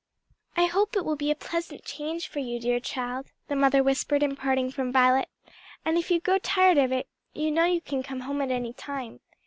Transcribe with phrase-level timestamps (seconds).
[0.57, 4.23] "I hope it will be a pleasant change for you, dear child," the mother whispered
[4.23, 5.29] in parting from Violet,
[5.85, 8.73] "and if you grow tired of it, you know you can come home at any
[8.73, 9.19] time.